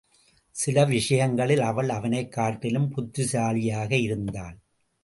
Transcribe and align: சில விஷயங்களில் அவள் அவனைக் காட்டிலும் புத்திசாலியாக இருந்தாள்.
சில 0.51 0.85
விஷயங்களில் 0.85 1.61
அவள் 1.61 1.89
அவனைக் 1.89 2.31
காட்டிலும் 2.31 2.89
புத்திசாலியாக 2.89 3.95
இருந்தாள். 3.95 4.57